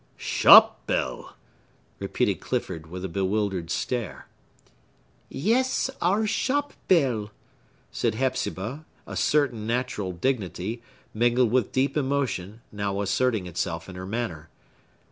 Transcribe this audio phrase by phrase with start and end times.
[0.17, 1.35] "Shop bell!"
[1.99, 4.27] repeated Clifford, with a bewildered stare.
[5.29, 7.29] "Yes, our shop bell,"
[7.91, 10.81] said Hepzibah, a certain natural dignity,
[11.13, 14.49] mingled with deep emotion, now asserting itself in her manner.